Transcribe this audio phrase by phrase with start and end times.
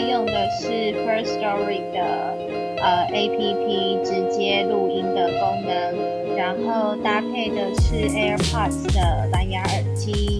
[0.00, 2.36] 用的是 First Story 的
[2.82, 10.35] 呃 APP 直接录音的功能，然后搭配的是 AirPods 的蓝牙耳机。